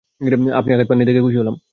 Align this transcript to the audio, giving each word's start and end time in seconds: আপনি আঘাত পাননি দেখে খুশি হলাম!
আপনি 0.59 0.71
আঘাত 0.71 0.87
পাননি 0.89 1.03
দেখে 1.07 1.21
খুশি 1.25 1.37
হলাম! 1.37 1.55